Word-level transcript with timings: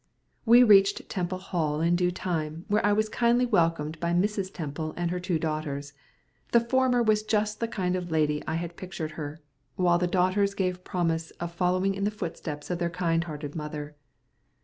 We 0.47 0.63
reached 0.63 1.07
Temple 1.09 1.37
Hall 1.37 1.79
in 1.79 1.95
due 1.95 2.09
time, 2.09 2.65
where 2.67 2.83
I 2.83 2.91
was 2.91 3.07
kindly 3.07 3.45
welcomed 3.45 3.99
by 3.99 4.13
Mrs. 4.13 4.51
Temple 4.51 4.95
and 4.97 5.11
her 5.11 5.19
two 5.19 5.37
daughters. 5.37 5.93
The 6.53 6.59
former 6.59 7.03
was 7.03 7.21
just 7.21 7.59
the 7.59 7.67
kind 7.67 7.95
of 7.95 8.09
lady 8.09 8.41
I 8.47 8.55
had 8.55 8.77
pictured 8.77 9.11
her, 9.11 9.41
while 9.75 9.99
the 9.99 10.07
daughters 10.07 10.55
gave 10.55 10.83
promise 10.83 11.29
of 11.39 11.51
following 11.53 11.93
in 11.93 12.03
the 12.03 12.09
footsteps 12.09 12.71
of 12.71 12.79
their 12.79 12.89
kind 12.89 13.25
hearted 13.25 13.53
mother. 13.55 13.95